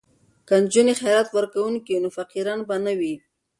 [0.47, 3.15] که نجونې خیرات ورکوونکې وي نو فقیران به نه وي.